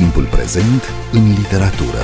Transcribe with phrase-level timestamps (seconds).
[0.00, 1.98] Timpul prezent în literatură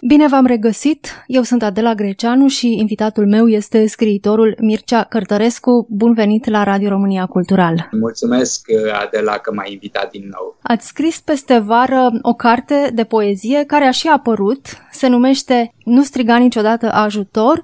[0.00, 1.24] Bine v-am regăsit!
[1.26, 5.86] Eu sunt Adela Greceanu și invitatul meu este scriitorul Mircea Cărtărescu.
[5.90, 7.88] Bun venit la Radio România Cultural!
[7.90, 8.66] Mulțumesc,
[9.02, 10.58] Adela, că m-ai invitat din nou.
[10.62, 16.02] Ați scris peste vară o carte de poezie care a și apărut, se numește Nu
[16.02, 17.62] striga niciodată ajutor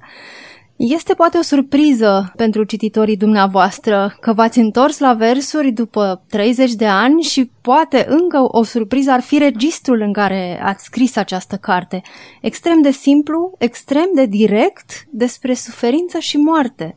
[0.77, 6.87] este poate o surpriză pentru cititorii dumneavoastră că v-ați întors la versuri după 30 de
[6.87, 12.02] ani și poate încă o surpriză ar fi registrul în care ați scris această carte.
[12.41, 16.95] Extrem de simplu, extrem de direct despre suferință și moarte.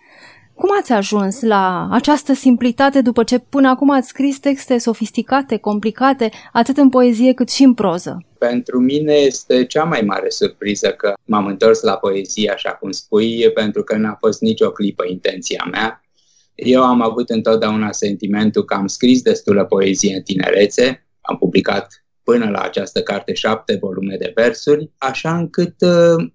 [0.58, 6.30] Cum ați ajuns la această simplitate după ce până acum ați scris texte sofisticate, complicate,
[6.52, 8.26] atât în poezie cât și în proză?
[8.38, 13.52] Pentru mine este cea mai mare surpriză că m-am întors la poezie, așa cum spui,
[13.54, 16.02] pentru că n-a fost nicio clipă intenția mea.
[16.56, 22.50] Eu am avut întotdeauna sentimentul că am scris destulă poezie în tinerețe, am publicat până
[22.50, 25.76] la această carte șapte volume de versuri, așa încât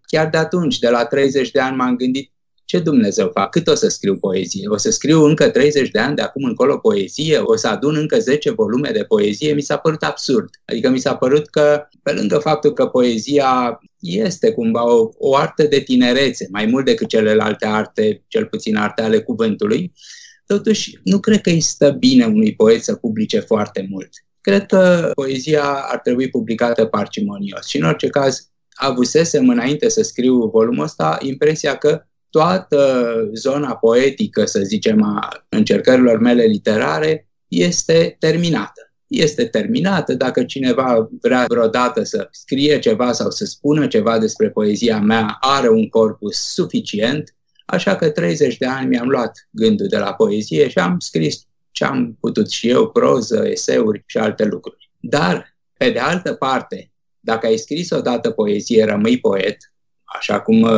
[0.07, 2.32] chiar de atunci, de la 30 de ani, m-am gândit
[2.73, 3.51] ce Dumnezeu fac?
[3.51, 4.69] Cât o să scriu poezie?
[4.69, 7.39] O să scriu încă 30 de ani de acum încolo poezie?
[7.39, 9.53] O să adun încă 10 volume de poezie?
[9.53, 10.51] Mi s-a părut absurd.
[10.65, 15.63] Adică mi s-a părut că, pe lângă faptul că poezia este cumva o, o artă
[15.63, 19.93] de tinerețe, mai mult decât celelalte arte, cel puțin arte ale cuvântului,
[20.47, 24.09] totuși nu cred că îi stă bine unui poet să publice foarte mult.
[24.41, 30.49] Cred că poezia ar trebui publicată parcimonios și în orice caz avusesem înainte să scriu
[30.53, 38.93] volumul ăsta impresia că toată zona poetică, să zicem, a încercărilor mele literare este terminată.
[39.07, 45.01] Este terminată dacă cineva vrea vreodată să scrie ceva sau să spună ceva despre poezia
[45.01, 47.35] mea, are un corpus suficient,
[47.67, 51.85] așa că 30 de ani mi-am luat gândul de la poezie și am scris ce
[51.85, 54.91] am putut și eu, proză, eseuri și alte lucruri.
[55.01, 59.57] Dar, pe de altă parte, dacă ai scris odată poezie, rămâi poet,
[60.05, 60.69] așa cum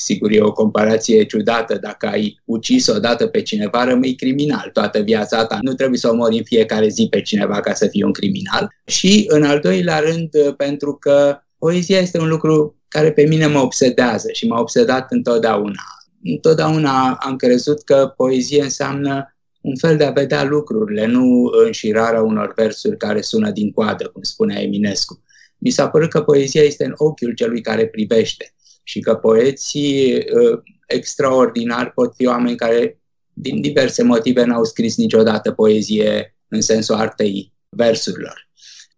[0.00, 1.78] Sigur, e o comparație ciudată.
[1.78, 5.58] Dacă ai ucis odată pe cineva, rămâi criminal toată viața ta.
[5.60, 8.68] Nu trebuie să omori în fiecare zi pe cineva ca să fii un criminal.
[8.86, 13.58] Și, în al doilea rând, pentru că poezia este un lucru care pe mine mă
[13.58, 15.82] obsedează și m-a obsedat întotdeauna.
[16.24, 22.52] Întotdeauna am crezut că poezie înseamnă un fel de a vedea lucrurile, nu înșirarea unor
[22.56, 25.22] versuri care sună din coadă, cum spunea Eminescu.
[25.58, 28.52] Mi s-a părut că poezia este în ochiul celui care privește
[28.88, 33.00] și că poeții uh, extraordinari pot fi oameni care,
[33.32, 38.48] din diverse motive, n-au scris niciodată poezie în sensul artei versurilor.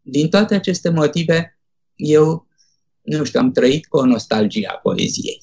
[0.02, 1.58] Din toate aceste motive,
[1.94, 2.46] eu,
[3.02, 5.42] nu știu, am trăit cu o nostalgie a poeziei,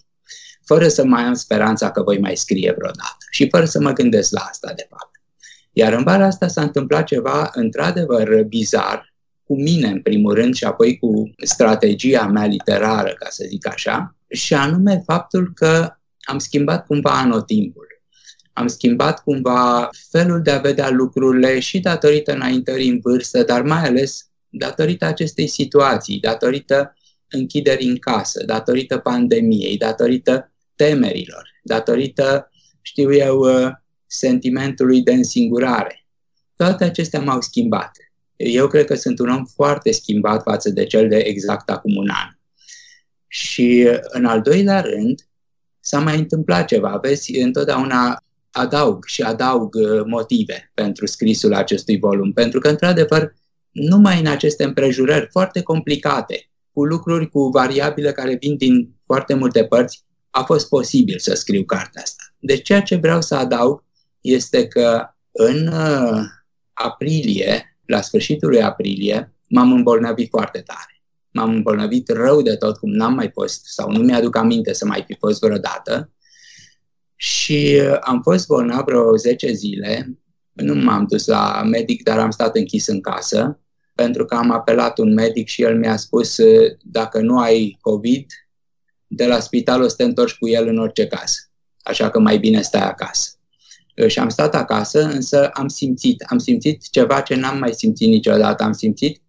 [0.66, 4.32] fără să mai am speranța că voi mai scrie vreodată și fără să mă gândesc
[4.32, 5.22] la asta, de fapt.
[5.72, 10.64] Iar în vara asta s-a întâmplat ceva într-adevăr bizar, cu mine în primul rând și
[10.64, 16.86] apoi cu strategia mea literară, ca să zic așa, și anume faptul că am schimbat
[16.86, 17.88] cumva anotimpul.
[18.54, 23.84] Am schimbat cumva felul de a vedea lucrurile și datorită înaintării în vârstă, dar mai
[23.84, 26.94] ales datorită acestei situații, datorită
[27.30, 32.52] închiderii în casă, datorită pandemiei, datorită temerilor, datorită,
[32.82, 33.72] știu eu, uh,
[34.06, 36.06] sentimentului de însingurare.
[36.56, 37.92] Toate acestea m-au schimbat.
[38.36, 42.10] Eu cred că sunt un om foarte schimbat față de cel de exact acum un
[42.10, 42.37] an.
[43.28, 45.28] Și în al doilea rând,
[45.80, 47.00] s-a mai întâmplat ceva.
[47.02, 53.34] Vezi, întotdeauna adaug și adaug uh, motive pentru scrisul acestui volum, pentru că, într-adevăr,
[53.72, 59.66] numai în aceste împrejurări foarte complicate, cu lucruri, cu variabile care vin din foarte multe
[59.66, 62.24] părți, a fost posibil să scriu cartea asta.
[62.40, 63.84] Deci ceea ce vreau să adaug
[64.22, 66.22] este că în uh,
[66.74, 70.97] aprilie, la sfârșitul lui aprilie, m-am îmbolnăvit foarte tare
[71.38, 75.04] m-am îmbolnăvit rău de tot, cum n-am mai fost sau nu mi-aduc aminte să mai
[75.08, 76.12] fi fost vreodată.
[77.16, 80.18] Și uh, am fost bolnav vreo 10 zile,
[80.52, 83.60] nu m-am dus la medic, dar am stat închis în casă,
[83.96, 88.26] pentru că am apelat un medic și el mi-a spus uh, dacă nu ai COVID,
[89.08, 91.36] de la spital o să te întorci cu el în orice caz.
[91.82, 93.30] Așa că mai bine stai acasă.
[93.96, 98.08] Uh, și am stat acasă, însă am simțit, am simțit ceva ce n-am mai simțit
[98.08, 98.64] niciodată.
[98.64, 99.22] Am simțit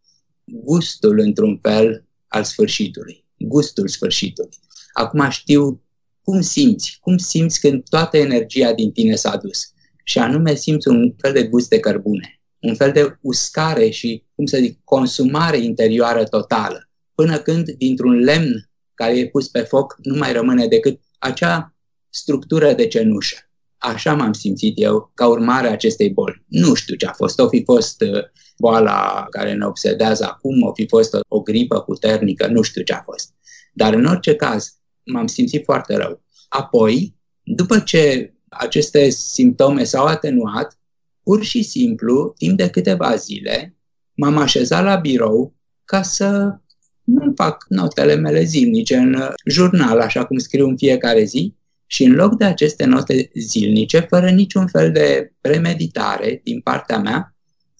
[0.52, 3.24] gustul, într-un fel, al sfârșitului.
[3.38, 4.58] Gustul sfârșitului.
[4.92, 5.82] Acum știu
[6.22, 9.72] cum simți, cum simți când toată energia din tine s-a dus.
[10.04, 14.46] Și anume simți un fel de gust de cărbune, un fel de uscare și, cum
[14.46, 20.18] să zic, consumare interioară totală, până când dintr-un lemn care e pus pe foc nu
[20.18, 21.74] mai rămâne decât acea
[22.08, 23.36] structură de cenușă.
[23.78, 26.44] Așa m-am simțit eu ca urmare a acestei boli.
[26.46, 27.38] Nu știu ce a fost.
[27.38, 28.22] O fi fost uh,
[28.58, 32.92] boala care ne obsedează acum, o fi fost o, o gripă puternică, nu știu ce
[32.92, 33.34] a fost.
[33.72, 36.22] Dar în orice caz, m-am simțit foarte rău.
[36.48, 40.78] Apoi, după ce aceste simptome s-au atenuat,
[41.22, 43.76] pur și simplu, timp de câteva zile,
[44.14, 46.58] m-am așezat la birou ca să
[47.04, 51.56] nu fac notele mele zilnice în jurnal, așa cum scriu în fiecare zi,
[51.86, 57.36] și în loc de aceste note zilnice, fără niciun fel de premeditare din partea mea,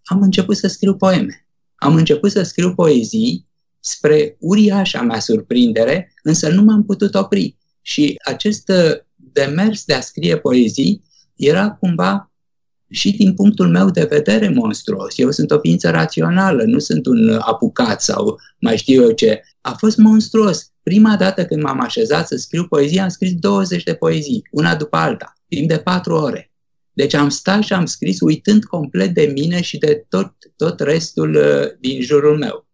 [0.09, 1.47] am început să scriu poeme.
[1.75, 3.47] Am început să scriu poezii
[3.81, 7.57] spre uriașa mea surprindere, însă nu m-am putut opri.
[7.83, 8.73] Și acest
[9.15, 11.03] demers de a scrie poezii
[11.37, 12.33] era cumva
[12.91, 15.19] și din punctul meu de vedere monstruos.
[15.19, 19.43] Eu sunt o ființă rațională, nu sunt un apucat sau mai știu eu ce.
[19.61, 20.73] A fost monstruos.
[20.83, 24.97] Prima dată când m-am așezat să scriu poezie, am scris 20 de poezii, una după
[24.97, 26.48] alta, timp de 4 ore.
[26.99, 31.35] Deci am stat și am scris uitând complet de mine și de tot, tot restul
[31.35, 32.67] uh, din jurul meu.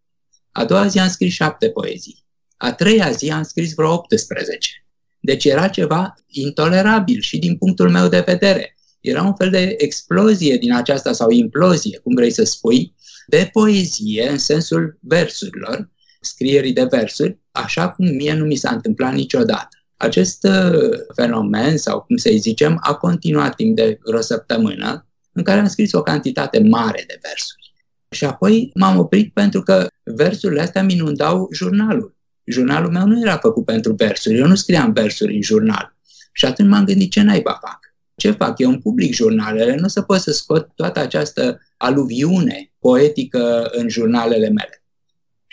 [0.52, 2.24] A doua zi am scris 7 poezii.
[2.56, 4.86] A treia zi am scris vreo 18.
[5.20, 8.76] Deci era ceva intolerabil și din punctul meu de vedere.
[9.00, 12.94] Era un fel de explozie din aceasta sau implozie, cum vrei să spui,
[13.26, 19.12] de poezie în sensul versurilor, scrierii de versuri, așa cum mie nu mi s-a întâmplat
[19.14, 19.83] niciodată.
[20.04, 25.60] Acest uh, fenomen, sau cum să-i zicem, a continuat timp de vreo săptămână, în care
[25.60, 27.74] am scris o cantitate mare de versuri.
[28.10, 32.16] Și apoi m-am oprit pentru că versurile astea mi inundau jurnalul.
[32.44, 35.96] Jurnalul meu nu era făcut pentru versuri, eu nu scriam versuri în jurnal.
[36.32, 37.78] Și atunci m-am gândit ce naiba fac.
[38.16, 38.58] Ce fac?
[38.58, 43.88] Eu în public jurnalele, nu o să pot să scot toată această aluviune poetică în
[43.88, 44.83] jurnalele mele.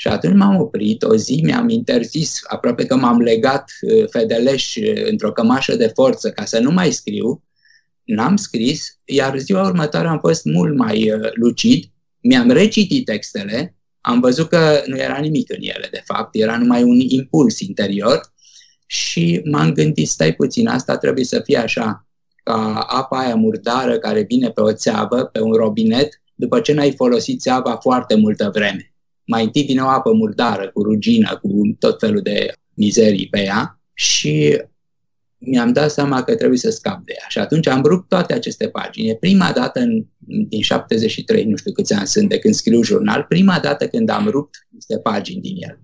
[0.01, 5.05] Și atunci m-am oprit, o zi mi-am interzis, aproape că m-am legat uh, fedeleș uh,
[5.09, 7.43] într-o cămașă de forță ca să nu mai scriu,
[8.03, 11.83] n-am scris, iar ziua următoare am fost mult mai uh, lucid,
[12.19, 16.83] mi-am recitit textele, am văzut că nu era nimic în ele, de fapt, era numai
[16.83, 18.33] un impuls interior.
[18.85, 22.07] Și m-am gândit, stai puțin, asta trebuie să fie așa,
[22.43, 26.93] ca apa aia murdară care vine pe o țeavă, pe un robinet, după ce n-ai
[26.95, 28.90] folosit țeava foarte multă vreme
[29.31, 33.79] mai întâi vine o apă murdară, cu rugină, cu tot felul de mizerii pe ea
[33.93, 34.61] și
[35.37, 37.25] mi-am dat seama că trebuie să scap de ea.
[37.27, 39.09] Și atunci am rupt toate aceste pagini.
[39.09, 40.05] E prima dată în,
[40.47, 44.27] din 73, nu știu câți ani sunt de când scriu jurnal, prima dată când am
[44.27, 45.79] rupt niște pagini din el.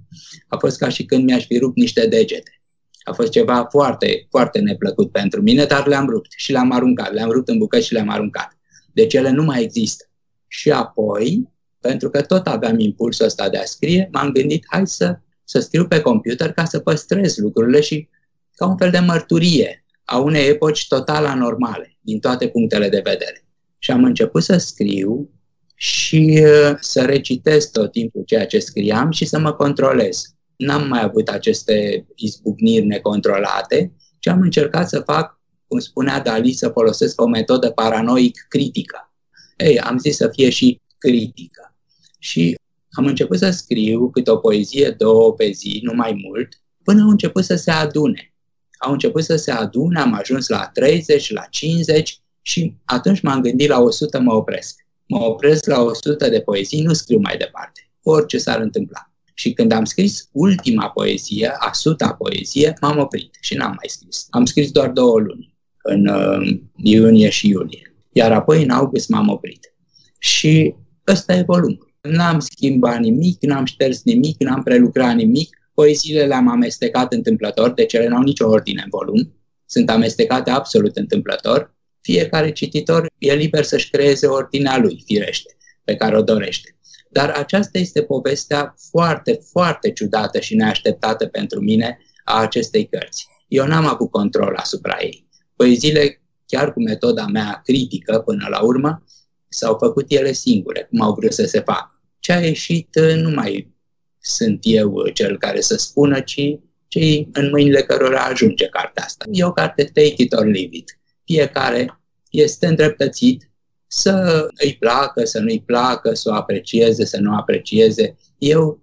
[0.47, 2.61] A fost ca și când mi-aș fi rupt niște degete.
[3.03, 7.13] A fost ceva foarte, foarte neplăcut pentru mine, dar le-am rupt și le-am aruncat.
[7.13, 8.57] Le-am rupt în bucăți și le-am aruncat.
[8.93, 10.05] Deci ele nu mai există.
[10.47, 11.49] Și apoi
[11.79, 15.87] pentru că tot aveam impulsul ăsta de a scrie, m-am gândit, hai să, să scriu
[15.87, 18.09] pe computer ca să păstrez lucrurile și
[18.55, 23.45] ca un fel de mărturie a unei epoci total anormale, din toate punctele de vedere.
[23.77, 25.29] Și am început să scriu
[25.75, 30.21] și uh, să recitez tot timpul ceea ce scriam și să mă controlez.
[30.55, 36.69] N-am mai avut aceste izbucniri necontrolate, ci am încercat să fac, cum spunea Dali, să
[36.69, 39.13] folosesc o metodă paranoic critică.
[39.57, 41.75] Ei, am zis să fie și critică.
[42.19, 42.57] Și
[42.91, 47.09] am început să scriu câte o poezie, două pe zi, nu mai mult, până au
[47.09, 48.33] început să se adune.
[48.77, 53.69] Au început să se adune, am ajuns la 30, la 50 și atunci m-am gândit
[53.69, 54.85] la 100 mă opresc.
[55.07, 59.11] Mă opresc la 100 de poezii, nu scriu mai departe, orice s-ar întâmpla.
[59.33, 64.27] Și când am scris ultima poezie, a suta poezie, m-am oprit și n-am mai scris.
[64.29, 67.95] Am scris doar două luni, în uh, iunie și iulie.
[68.11, 69.73] Iar apoi în august m-am oprit.
[70.19, 70.75] Și
[71.07, 71.93] ăsta e volumul.
[72.01, 78.07] N-am schimbat nimic, n-am șters nimic, n-am prelucrat nimic, poeziile le-am amestecat întâmplător, deci ele
[78.07, 79.33] n-au nicio ordine în volum,
[79.65, 81.75] sunt amestecate absolut întâmplător.
[82.01, 86.75] Fiecare cititor e liber să-și creeze ordinea lui, firește, pe care o dorește.
[87.09, 93.27] Dar aceasta este povestea foarte, foarte ciudată și neașteptată pentru mine a acestei cărți.
[93.47, 95.27] Eu n-am avut control asupra ei.
[95.55, 99.03] Poeziile, chiar cu metoda mea critică până la urmă,
[99.49, 103.29] s-au făcut ele singure, cum au vrut să se facă ce a ieșit uh, nu
[103.29, 103.75] mai
[104.19, 106.41] sunt eu uh, cel care să spună, ci
[106.87, 109.25] cei în mâinile cărora ajunge cartea asta.
[109.31, 110.99] E o carte take it or leave it.
[111.23, 113.51] Fiecare este îndreptățit
[113.87, 118.17] să îi placă, să nu-i placă, să o aprecieze, să nu aprecieze.
[118.37, 118.81] Eu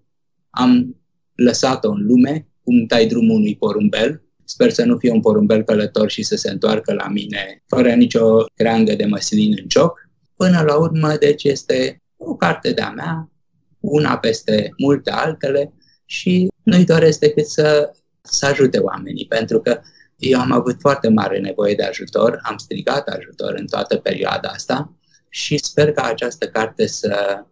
[0.51, 0.97] am
[1.35, 4.23] lăsat-o în lume, cum dai drumul unui porumbel.
[4.45, 8.45] Sper să nu fie un porumbel călător și să se întoarcă la mine fără nicio
[8.55, 10.04] creangă de măslin în cioc.
[10.37, 13.31] Până la urmă, deci este o carte de-a mea,
[13.81, 15.73] una peste multe altele
[16.05, 19.81] și nu-i doresc decât să, să ajute oamenii, pentru că
[20.17, 24.93] Eu am avut foarte mare nevoie de ajutor, am strigat ajutor în toată perioada asta
[25.29, 27.45] și sper ca această carte să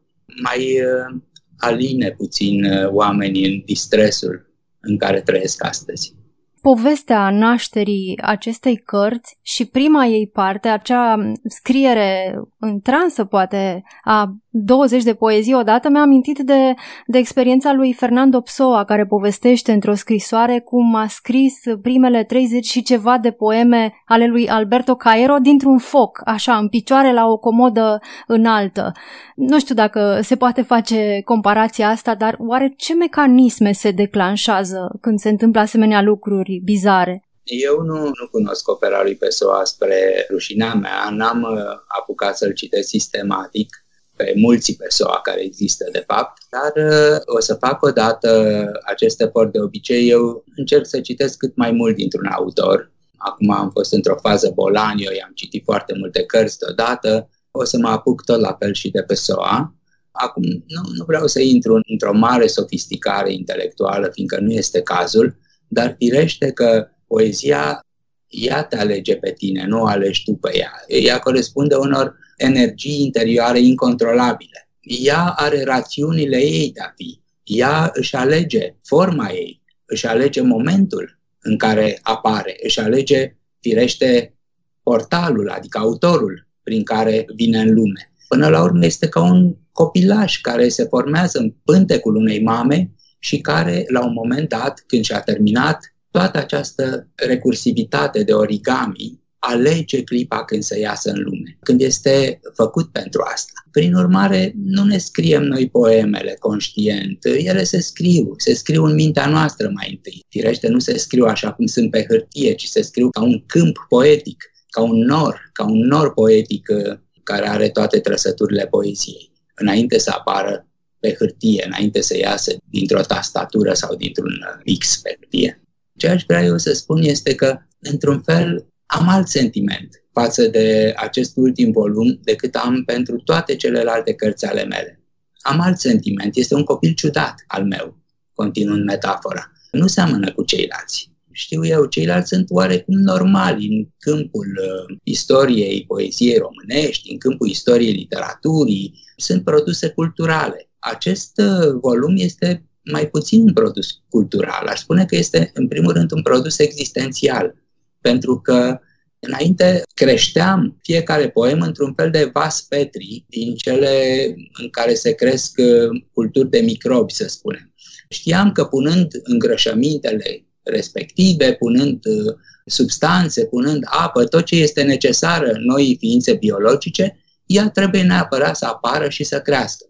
[0.43, 1.21] mai uh,
[1.59, 6.15] aline puțin uh, oamenii în distresul în care trăiesc astăzi
[6.63, 15.03] povestea nașterii acestei cărți și prima ei parte, acea scriere în transă, poate, a 20
[15.03, 16.75] de poezii odată, mi-a amintit de,
[17.07, 22.83] de experiența lui Fernando Psoa, care povestește într-o scrisoare cum a scris primele 30 și
[22.83, 28.01] ceva de poeme ale lui Alberto Caero dintr-un foc, așa, în picioare la o comodă
[28.27, 28.93] înaltă.
[29.37, 35.19] Nu știu dacă se poate face comparația asta, dar oare ce mecanisme se declanșează când
[35.19, 37.25] se întâmplă asemenea lucruri bizare?
[37.45, 42.89] Eu nu, nu cunosc opera lui Pessoa spre rușinea mea, n-am uh, apucat să-l citesc
[42.89, 43.82] sistematic
[44.17, 49.21] pe mulți Pessoa care există de fapt, dar uh, o să fac o dată acest
[49.21, 50.09] efort de obicei.
[50.09, 52.91] Eu încerc să citesc cât mai mult dintr-un autor.
[53.17, 57.79] Acum am fost într-o fază bolan, eu i-am citit foarte multe cărți deodată, o să
[57.79, 59.75] mă apuc tot la fel și de Pessoa.
[60.11, 65.37] Acum, nu, nu vreau să intru într-o mare sofisticare intelectuală, fiindcă nu este cazul,
[65.69, 67.87] dar firește că poezia
[68.29, 70.73] ea te alege pe tine, nu o alegi tu pe ea.
[70.87, 74.69] Ea corespunde unor energii interioare incontrolabile.
[74.81, 77.21] Ea are rațiunile ei de a fi.
[77.45, 84.35] Ea își alege forma ei, își alege momentul în care apare, își alege, firește,
[84.83, 88.13] portalul, adică autorul prin care vine în lume.
[88.29, 93.41] Până la urmă este ca un copilaj care se formează în pântecul unei mame și
[93.41, 100.45] care, la un moment dat, când și-a terminat toată această recursivitate de origami, alege clipa
[100.45, 103.53] când să iasă în lume, când este făcut pentru asta.
[103.71, 109.27] Prin urmare, nu ne scriem noi poemele conștient, ele se scriu, se scriu în mintea
[109.27, 110.25] noastră mai întâi.
[110.29, 113.77] Firește, nu se scriu așa cum sunt pe hârtie, ci se scriu ca un câmp
[113.89, 119.99] poetic, ca un nor, ca un nor poetic uh, care are toate trăsăturile poeziei, înainte
[119.99, 120.67] să apară
[121.01, 124.33] pe hârtie, înainte să iasă dintr-o tastatură sau dintr-un
[124.79, 125.63] X pe hârtie.
[125.97, 130.93] Ce aș vrea eu să spun este că, într-un fel, am alt sentiment față de
[130.97, 135.01] acest ultim volum decât am pentru toate celelalte cărți ale mele.
[135.41, 137.99] Am alt sentiment, este un copil ciudat al meu,
[138.35, 139.53] continuând metafora.
[139.71, 141.11] Nu seamănă cu ceilalți.
[141.31, 147.93] Știu eu, ceilalți sunt oarecum normali în câmpul uh, istoriei poeziei românești, în câmpul istoriei
[147.93, 150.71] literaturii, sunt produse culturale.
[150.79, 154.67] Acest uh, volum este mai puțin un produs cultural.
[154.67, 157.62] Aș spune că este, în primul rând, un produs existențial,
[158.03, 158.81] pentru că
[159.19, 165.59] înainte creșteam fiecare poem într-un fel de vas petri din cele în care se cresc
[165.59, 167.75] uh, culturi de microbi, să spunem.
[168.09, 172.35] Știam că punând îngrășămintele respective, punând uh,
[172.67, 177.17] substanțe, punând apă, tot ce este necesară noi ființe biologice,
[177.47, 179.87] ea trebuie neapărat să apară și să crească.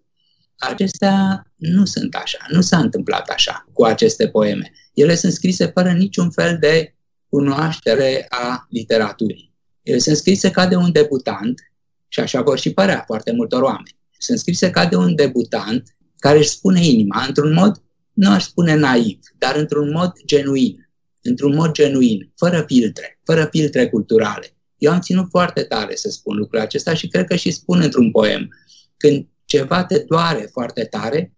[0.58, 4.72] Acestea nu sunt așa, nu s-a întâmplat așa cu aceste poeme.
[4.94, 6.94] Ele sunt scrise fără niciun fel de
[7.32, 9.52] cunoaștere a literaturii.
[9.82, 11.60] Ele sunt scrise ca de un debutant,
[12.08, 13.96] și așa vor și părea foarte multor oameni.
[14.18, 18.74] Sunt scrise ca de un debutant care își spune inima într-un mod, nu aș spune
[18.74, 20.90] naiv, dar într-un mod genuin,
[21.22, 24.56] într-un mod genuin, fără filtre, fără filtre culturale.
[24.78, 28.10] Eu am ținut foarte tare să spun lucrul acesta și cred că și spun într-un
[28.10, 28.48] poem.
[28.96, 31.32] Când ceva te doare foarte tare,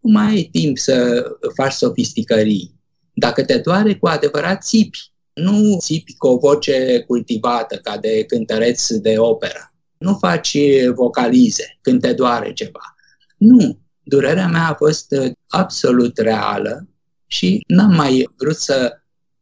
[0.00, 2.74] nu mai ai timp să faci sofisticării.
[3.12, 5.16] Dacă te doare cu adevărat, țipi.
[5.38, 9.72] Nu țipi cu o voce cultivată, ca de cântăreț de operă.
[9.98, 10.58] Nu faci
[10.94, 12.94] vocalize când te doare ceva.
[13.36, 13.78] Nu.
[14.02, 15.14] Durerea mea a fost
[15.46, 16.88] absolut reală
[17.26, 18.92] și n-am mai vrut să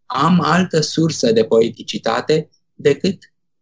[0.07, 3.19] am altă sursă de poeticitate decât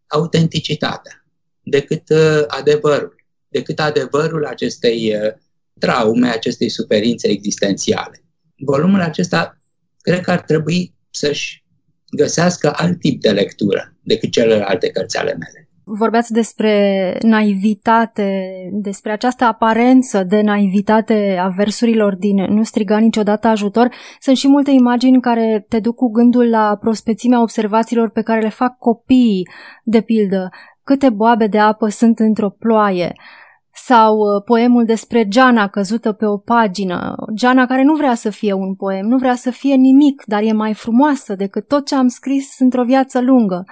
[0.07, 1.25] autenticitatea,
[1.63, 3.15] decât uh, adevărul
[3.47, 5.33] decât adevărul acestei uh,
[5.79, 8.23] traume, acestei suferințe existențiale.
[8.57, 9.57] Volumul acesta
[10.01, 11.64] cred că ar trebui să-și
[12.15, 15.69] găsească alt tip de lectură decât celelalte cărți ale mele.
[15.87, 23.89] Vorbeați despre naivitate, despre această aparență de naivitate a versurilor din Nu striga niciodată ajutor.
[24.19, 28.49] Sunt și multe imagini care te duc cu gândul la prospețimea observațiilor pe care le
[28.49, 29.47] fac copiii,
[29.83, 30.49] de pildă.
[30.83, 33.13] Câte boabe de apă sunt într-o ploaie
[33.83, 38.53] sau uh, poemul despre Giana căzută pe o pagină, Giana care nu vrea să fie
[38.53, 42.07] un poem, nu vrea să fie nimic, dar e mai frumoasă decât tot ce am
[42.07, 43.65] scris într-o viață lungă.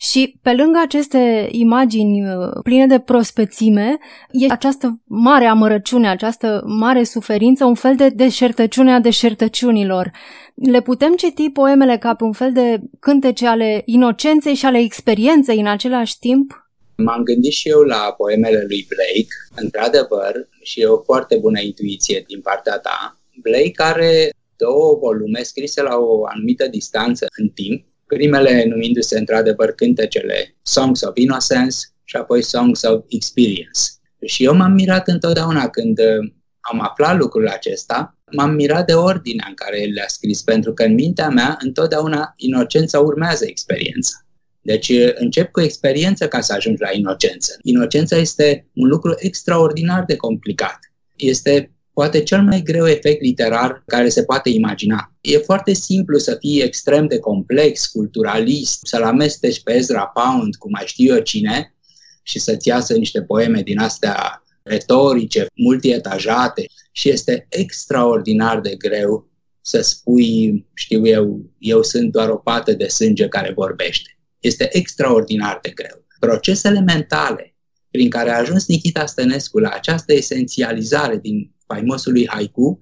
[0.00, 3.96] Și pe lângă aceste imagini uh, pline de prospețime,
[4.30, 10.10] e această mare amărăciune, această mare suferință, un fel de deșertăciune a deșertăciunilor.
[10.54, 15.60] Le putem citi poemele ca pe un fel de cântece ale inocenței și ale experienței
[15.60, 16.67] în același timp?
[17.02, 22.24] M-am gândit și eu la poemele lui Blake, într-adevăr, și e o foarte bună intuiție
[22.26, 23.20] din partea ta.
[23.42, 30.56] Blake are două volume scrise la o anumită distanță în timp, primele numindu-se într-adevăr cântecele
[30.62, 33.80] Songs of Innocence și apoi Songs of Experience.
[34.26, 39.46] Și eu m-am mirat întotdeauna când uh, am aflat lucrul acesta, m-am mirat de ordinea
[39.48, 44.27] în care el le-a scris, pentru că în mintea mea întotdeauna inocența urmează experiența.
[44.68, 47.58] Deci uh, încep cu experiență ca să ajungi la inocență.
[47.62, 50.78] Inocența este un lucru extraordinar de complicat.
[51.16, 55.14] Este poate cel mai greu efect literar care se poate imagina.
[55.20, 60.70] E foarte simplu să fii extrem de complex, culturalist, să-l amesteci pe Ezra Pound cu
[60.70, 61.74] mai știu eu cine
[62.22, 69.80] și să-ți iasă niște poeme din astea retorice, multietajate și este extraordinar de greu să
[69.80, 74.17] spui, știu eu, eu sunt doar o pată de sânge care vorbește.
[74.40, 76.04] Este extraordinar de greu.
[76.20, 77.56] Procesele mentale
[77.90, 82.80] prin care a ajuns Nikita Stănescu la această esențializare din faimosului haiku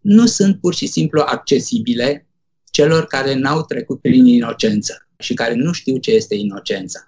[0.00, 2.28] nu sunt pur și simplu accesibile
[2.70, 7.00] celor care n-au trecut prin inocență și care nu știu ce este inocența.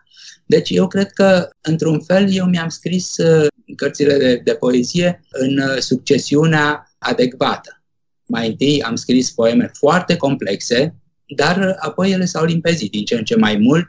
[0.46, 5.58] Deci eu cred că, într-un fel, eu mi-am scris uh, cărțile de, de poezie în
[5.58, 7.82] uh, succesiunea adecvată.
[8.26, 10.94] Mai întâi am scris poeme foarte complexe,
[11.36, 13.88] dar uh, apoi ele s-au limpezit din ce în ce mai mult.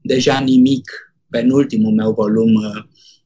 [0.00, 0.90] Deja nimic,
[1.30, 2.52] penultimul meu volum,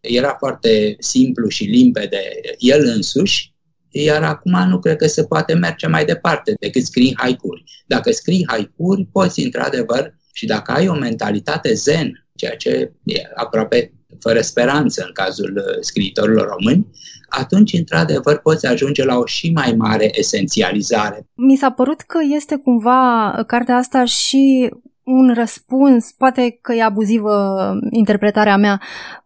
[0.01, 2.23] era foarte simplu și limpede
[2.59, 3.55] el însuși,
[3.91, 7.65] iar acum nu cred că se poate merge mai departe decât scrii haicuri.
[7.87, 13.93] Dacă scrii haicuri, poți într-adevăr și dacă ai o mentalitate zen, ceea ce e aproape
[14.21, 16.87] fără speranță în cazul uh, scriitorilor români,
[17.29, 21.27] atunci, într-adevăr, poți ajunge la o și mai mare esențializare.
[21.35, 24.71] Mi s-a părut că este cumva cartea asta și
[25.09, 28.81] un răspuns, poate că e abuzivă interpretarea mea,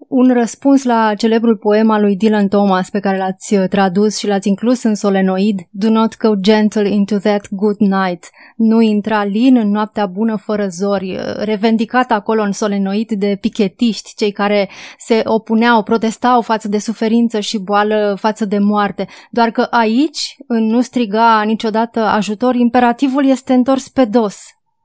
[0.09, 4.27] un răspuns la celebrul poem al lui Dylan Thomas pe care l-ați uh, tradus și
[4.27, 8.31] l-ați inclus în solenoid, Do not go gentle into that good night.
[8.57, 14.15] Nu intra lin în noaptea bună fără zori, uh, revendicat acolo în solenoid de pichetiști,
[14.17, 19.07] cei care se opuneau, protestau față de suferință și boală, față de moarte.
[19.31, 24.37] Doar că aici, în nu striga niciodată ajutor, imperativul este întors pe dos,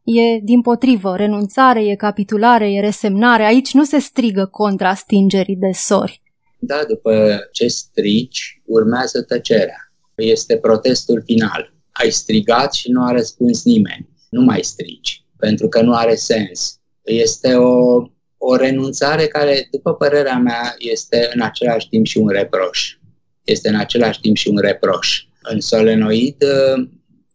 [0.09, 3.43] E din potrivă, renunțare, e capitulare, e resemnare.
[3.43, 6.21] Aici nu se strigă contra stingerii de sori.
[6.59, 9.91] Da, după ce strici, urmează tăcerea.
[10.15, 11.73] Este protestul final.
[11.91, 14.09] Ai strigat și nu a răspuns nimeni.
[14.29, 16.79] Nu mai strici, pentru că nu are sens.
[17.03, 17.95] Este o,
[18.37, 22.97] o renunțare care, după părerea mea, este în același timp și un reproș.
[23.43, 25.23] Este în același timp și un reproș.
[25.41, 26.43] În solenoid,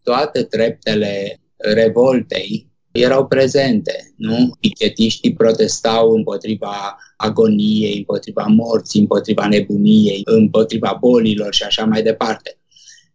[0.02, 4.56] toate treptele revoltei erau prezente, nu?
[4.60, 12.58] Pichetiștii protestau împotriva agoniei, împotriva morții, împotriva nebuniei, împotriva bolilor și așa mai departe.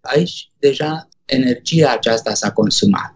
[0.02, 3.14] Aici deja energia aceasta s-a consumat.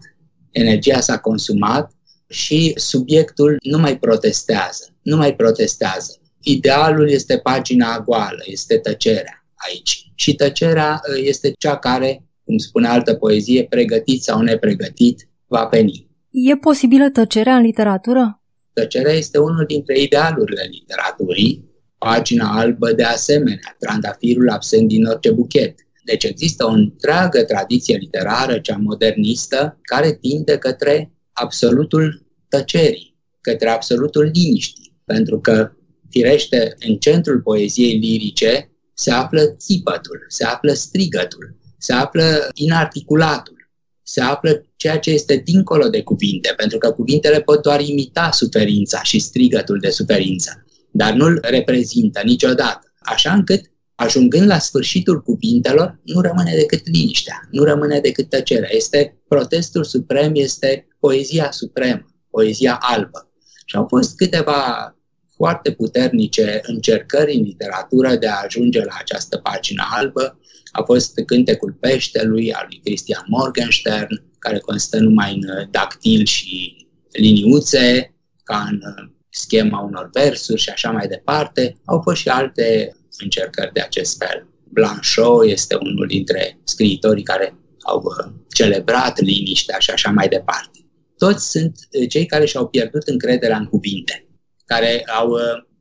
[0.50, 1.92] Energia s-a consumat
[2.28, 6.16] și subiectul nu mai protestează, nu mai protestează.
[6.42, 10.10] Idealul este pagina goală, este tăcerea aici.
[10.14, 16.10] Și tăcerea este cea care cum spune altă poezie, pregătit sau nepregătit, va veni.
[16.30, 18.42] E posibilă tăcerea în literatură?
[18.72, 25.74] Tăcerea este unul dintre idealurile literaturii, pagina albă de asemenea, trandafirul absent din orice buchet.
[26.04, 34.30] Deci există o întreagă tradiție literară, cea modernistă, care tinde către absolutul tăcerii, către absolutul
[34.34, 35.72] liniștii, pentru că,
[36.10, 43.70] firește, în centrul poeziei lirice se află țipătul, se află strigătul, se află inarticulatul,
[44.02, 49.02] se află ceea ce este dincolo de cuvinte, pentru că cuvintele pot doar imita suferința
[49.02, 56.20] și strigătul de suferință, dar nu-l reprezintă niciodată, așa încât ajungând la sfârșitul cuvintelor, nu
[56.20, 58.68] rămâne decât liniștea, nu rămâne decât tăcerea.
[58.72, 63.30] Este protestul suprem, este poezia supremă, poezia albă.
[63.64, 64.94] Și au fost câteva
[65.36, 70.38] foarte puternice încercări în literatură de a ajunge la această pagină albă,
[70.72, 76.86] a fost cântecul peștelui al lui Christian Morgenstern, care constă numai în uh, dactil și
[77.12, 81.76] liniuțe, ca în uh, schema unor versuri și așa mai departe.
[81.84, 84.46] Au fost și alte încercări de acest fel.
[84.64, 90.78] Blanchot este unul dintre scriitorii care au uh, celebrat liniștea și așa mai departe.
[91.18, 94.26] toți sunt cei care și-au pierdut încrederea în cuvinte,
[94.64, 95.30] care au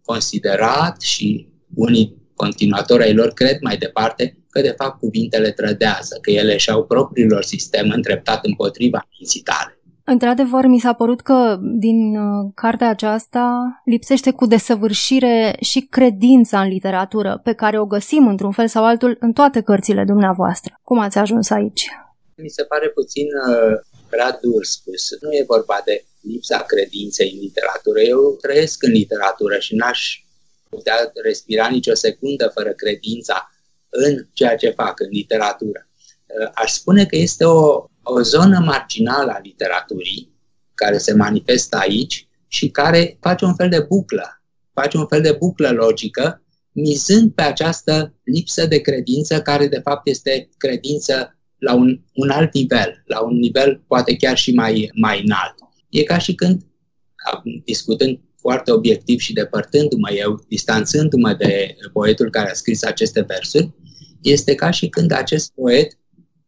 [0.01, 6.31] considerat și unii continuatori ai lor cred mai departe că de fapt cuvintele trădează, că
[6.31, 9.75] ele și-au propriul sistem îndreptat împotriva minții tale.
[10.03, 13.45] Într-adevăr, mi s-a părut că din uh, cartea aceasta
[13.85, 19.17] lipsește cu desăvârșire și credința în literatură, pe care o găsim într-un fel sau altul
[19.19, 20.79] în toate cărțile dumneavoastră.
[20.83, 21.83] Cum ați ajuns aici?
[22.35, 25.03] Mi se pare puțin uh, prea dur spus.
[25.21, 27.99] Nu e vorba de lipsa credinței în literatură.
[27.99, 30.20] Eu trăiesc în literatură și n-aș
[30.75, 33.51] putea respira nicio secundă fără credința
[33.89, 35.89] în ceea ce fac, în literatură.
[36.25, 40.31] Uh, aș spune că este o, o zonă marginală a literaturii
[40.73, 45.31] care se manifestă aici și care face un fel de buclă, face un fel de
[45.31, 52.01] buclă logică, mizând pe această lipsă de credință, care de fapt este credință la un,
[52.13, 55.55] un alt nivel, la un nivel poate chiar și mai, mai înalt.
[55.89, 56.61] E ca și când,
[57.65, 63.71] discutând foarte obiectiv și depărtându-mă eu, distanțându-mă de poetul care a scris aceste versuri,
[64.21, 65.97] este ca și când acest poet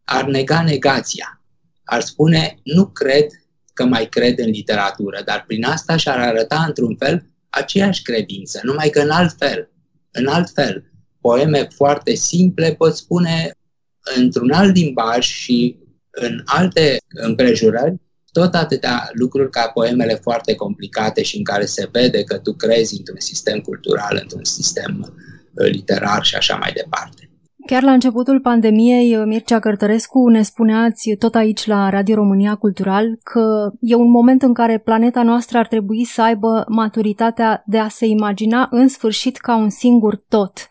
[0.03, 1.41] ar nega negația.
[1.83, 3.25] Ar spune, nu cred
[3.73, 8.89] că mai cred în literatură, dar prin asta și-ar arăta într-un fel aceeași credință, numai
[8.89, 9.71] că în alt fel.
[10.11, 10.91] În alt fel.
[11.21, 13.51] Poeme foarte simple pot spune
[14.15, 15.77] într-un alt limbaj și
[16.11, 17.95] în alte împrejurări
[18.33, 22.97] tot atâtea lucruri ca poemele foarte complicate și în care se vede că tu crezi
[22.97, 25.13] într-un sistem cultural, într-un sistem
[25.53, 27.22] uh, literar și așa mai departe.
[27.65, 33.71] Chiar la începutul pandemiei, Mircea Cărtărescu, ne spuneați tot aici la Radio România Cultural că
[33.79, 38.05] e un moment în care planeta noastră ar trebui să aibă maturitatea de a se
[38.05, 40.67] imagina în sfârșit ca un singur tot.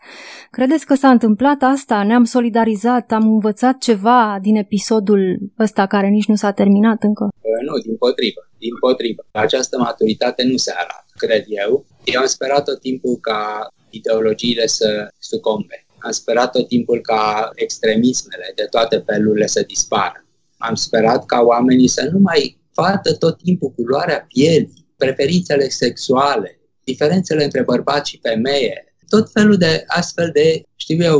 [0.51, 2.03] Credeți că s-a întâmplat asta?
[2.03, 3.11] Ne-am solidarizat?
[3.11, 7.23] Am învățat ceva din episodul ăsta care nici nu s-a terminat încă?
[7.65, 8.49] Nu, din potrivă.
[8.57, 9.25] Din potrivă.
[9.31, 11.85] Această maturitate nu se arată, cred eu.
[12.03, 18.51] Eu am sperat tot timpul ca ideologiile să sucombe am sperat tot timpul ca extremismele
[18.55, 20.25] de toate felurile să dispară.
[20.57, 27.43] Am sperat ca oamenii să nu mai vadă tot timpul culoarea pielii, preferințele sexuale, diferențele
[27.43, 31.19] între bărbați și femeie, tot felul de astfel de, știu eu,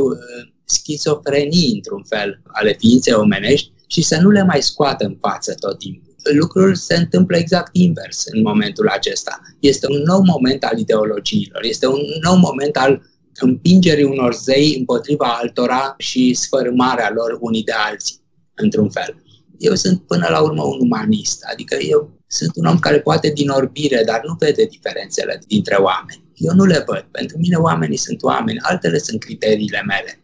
[0.64, 5.78] schizofrenii într-un fel ale ființei omenești și să nu le mai scoată în față tot
[5.78, 6.14] timpul.
[6.32, 9.40] Lucrul se întâmplă exact invers în momentul acesta.
[9.60, 13.02] Este un nou moment al ideologiilor, este un nou moment al
[13.40, 18.16] împingerii unor zei împotriva altora și sfărâmarea lor unii de alții,
[18.54, 19.22] într-un fel.
[19.58, 23.48] Eu sunt până la urmă un umanist, adică eu sunt un om care poate din
[23.48, 26.24] orbire, dar nu vede diferențele dintre oameni.
[26.34, 27.06] Eu nu le văd.
[27.10, 30.22] Pentru mine oamenii sunt oameni, altele sunt criteriile mele.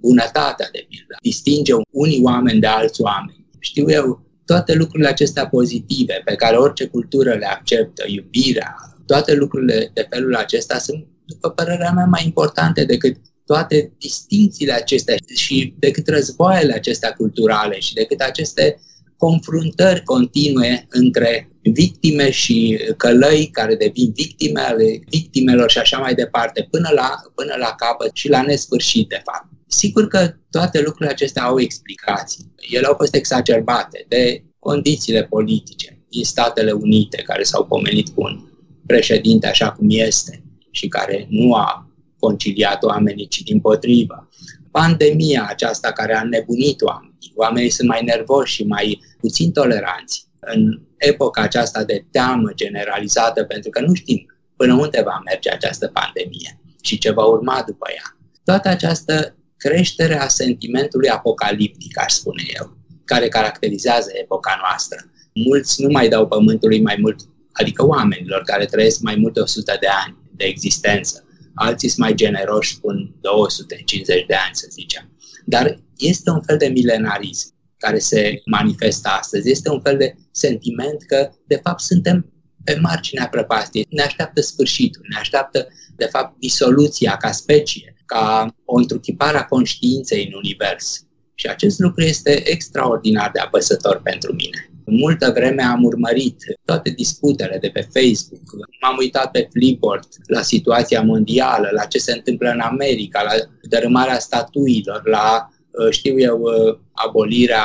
[0.00, 3.46] Bunătatea, de pildă, distinge unii oameni de alți oameni.
[3.58, 8.74] Știu eu, toate lucrurile acestea pozitive pe care orice cultură le acceptă, iubirea,
[9.06, 15.14] toate lucrurile de felul acesta sunt după părerea mea, mai importante decât toate distințiile acestea
[15.36, 18.80] și decât războaiele acestea culturale și decât aceste
[19.16, 26.68] confruntări continue între victime și călăi care devin victime ale victimelor și așa mai departe,
[26.70, 29.46] până la, până la capăt și la nesfârșit, de fapt.
[29.66, 32.54] Sigur că toate lucrurile acestea au explicații.
[32.70, 38.40] Ele au fost exacerbate de condițiile politice din Statele Unite, care s-au pomenit cu un
[38.86, 40.45] președinte așa cum este,
[40.76, 44.28] și care nu a conciliat oamenii, ci din potrivă.
[44.70, 50.80] Pandemia aceasta care a nebunit oamenii, oamenii sunt mai nervoși și mai puțin toleranți în
[50.96, 56.60] epoca aceasta de teamă generalizată, pentru că nu știm până unde va merge această pandemie
[56.82, 58.16] și ce va urma după ea.
[58.44, 64.98] Toată această creștere a sentimentului apocaliptic, aș spune eu, care caracterizează epoca noastră.
[65.34, 67.20] Mulți nu mai dau pământului mai mult,
[67.52, 71.24] adică oamenilor care trăiesc mai mult de 100 de ani de existență.
[71.54, 75.10] Alții sunt mai generoși, spun 250 de ani, să zicem.
[75.44, 79.50] Dar este un fel de milenarism care se manifestă astăzi.
[79.50, 82.32] Este un fel de sentiment că, de fapt, suntem
[82.64, 83.86] pe marginea prăpastiei.
[83.90, 90.26] Ne așteaptă sfârșitul, ne așteaptă, de fapt, disoluția ca specie, ca o întruchipare a conștiinței
[90.26, 91.06] în univers.
[91.34, 94.70] Și acest lucru este extraordinar de apăsător pentru mine.
[94.88, 98.42] Multă vreme am urmărit toate disputele de pe Facebook,
[98.80, 104.18] m-am uitat pe Flipboard la situația mondială, la ce se întâmplă în America, la dărâmarea
[104.18, 107.64] statuilor, la uh, știu eu, uh, abolirea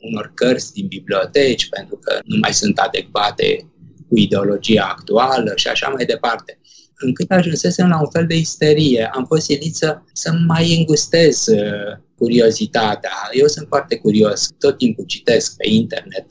[0.00, 3.70] unor cărți din biblioteci pentru că nu mai sunt adecvate
[4.08, 6.58] cu ideologia actuală și așa mai departe.
[6.96, 11.98] Încât ajunsesem la un fel de isterie, am fost silit să, să mai îngustez uh,
[12.18, 13.10] curiozitatea.
[13.32, 16.26] Eu sunt foarte curios, tot timpul citesc pe internet,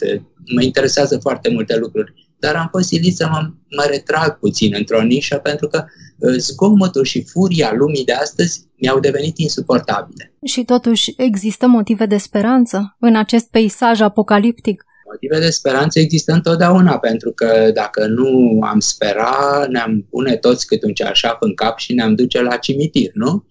[0.55, 5.01] mă interesează foarte multe lucruri, dar am fost silit să mă, mă retrag puțin într-o
[5.01, 5.83] nișă pentru că
[6.17, 10.33] uh, zgomotul și furia lumii de astăzi mi-au devenit insuportabile.
[10.45, 14.85] Și totuși există motive de speranță în acest peisaj apocaliptic?
[15.11, 20.83] Motive de speranță există întotdeauna, pentru că dacă nu am spera, ne-am pune toți cât
[20.83, 23.45] un ceașap în cap și ne-am duce la cimitir, nu?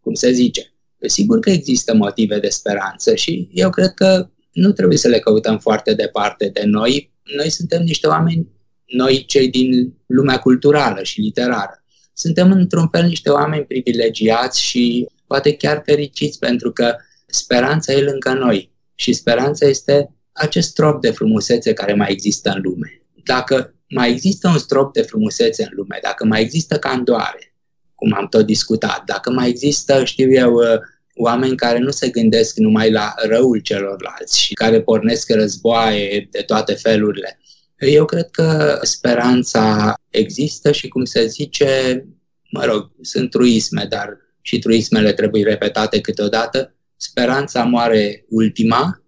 [0.00, 0.71] Cum se zice.
[1.08, 5.58] Sigur că există motive de speranță și eu cred că nu trebuie să le căutăm
[5.58, 7.12] foarte departe de noi.
[7.36, 8.48] Noi suntem niște oameni,
[8.84, 11.84] noi cei din lumea culturală și literară.
[12.14, 18.32] Suntem într-un fel niște oameni privilegiați și poate chiar fericiți pentru că speranța e lângă
[18.32, 23.02] noi și speranța este acest strop de frumusețe care mai există în lume.
[23.24, 27.54] Dacă mai există un strop de frumusețe în lume, dacă mai există candoare,
[27.94, 30.78] cum am tot discutat, dacă mai există, știu eu, uh,
[31.14, 36.74] oameni care nu se gândesc numai la răul celorlalți și care pornesc războaie de toate
[36.74, 37.40] felurile,
[37.78, 42.04] eu cred că speranța există și, cum se zice,
[42.50, 49.02] mă rog, sunt truisme, dar și truismele trebuie repetate câteodată, speranța moare ultima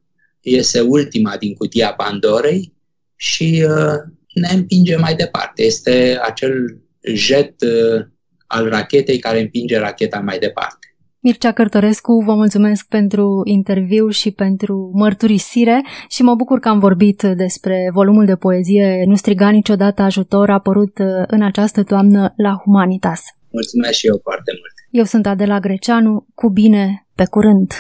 [0.45, 2.73] iese ultima din cutia Pandorei
[3.17, 3.97] și uh,
[4.35, 5.62] ne împinge mai departe.
[5.62, 8.05] Este acel jet uh,
[8.47, 10.93] al rachetei care împinge racheta mai departe.
[11.26, 17.22] Mircea Cărtorescu, vă mulțumesc pentru interviu și pentru mărturisire și mă bucur că am vorbit
[17.22, 23.22] despre volumul de poezie Nu striga niciodată ajutor apărut uh, în această toamnă la Humanitas.
[23.50, 24.72] Mulțumesc și eu foarte mult.
[24.90, 27.72] Eu sunt Adela Greceanu, cu bine, pe curând!